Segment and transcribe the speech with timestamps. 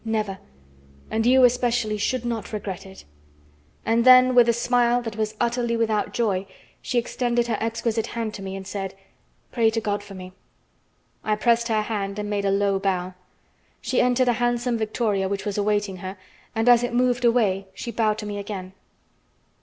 [0.03, 0.39] "Never!
[1.11, 3.05] And you, especially, should not regret it."
[3.85, 6.47] And then with a smile that was utterly without joy
[6.81, 8.95] she extended her exquisite hand to me and said:
[9.51, 10.33] "Pray to God for me."
[11.23, 13.13] I pressed her hand and made a low bow.
[13.79, 16.17] She entered a handsome victoria which was awaiting her,
[16.55, 18.73] and as it moved away she bowed to me again.